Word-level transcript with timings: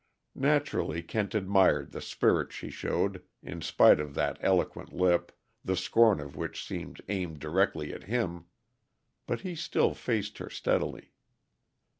Naturally 0.33 1.03
Kent 1.03 1.35
admired 1.35 1.91
the 1.91 2.01
spirit 2.01 2.51
she 2.51 2.71
showed, 2.71 3.21
in 3.43 3.61
spite 3.61 3.99
of 3.99 4.15
that 4.15 4.39
eloquent 4.41 4.91
lip, 4.91 5.31
the 5.63 5.75
scorn 5.77 6.19
of 6.19 6.35
which 6.35 6.65
seemed 6.65 7.01
aimed 7.07 7.37
directly 7.37 7.93
at 7.93 8.05
him. 8.05 8.45
But 9.27 9.41
he 9.41 9.53
still 9.53 9.93
faced 9.93 10.39
her 10.39 10.49
steadily. 10.49 11.11